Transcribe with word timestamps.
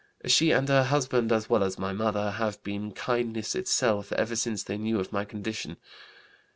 She 0.25 0.49
and 0.49 0.67
her 0.67 0.85
husband 0.85 1.31
as 1.31 1.47
well 1.47 1.61
as 1.63 1.77
my 1.77 1.93
mother 1.93 2.31
have 2.31 2.63
been 2.63 2.91
kindness 2.91 3.53
itself 3.53 4.11
ever 4.13 4.35
since 4.35 4.63
they 4.63 4.79
knew 4.79 4.99
of 4.99 5.13
my 5.13 5.25
condition. 5.25 5.77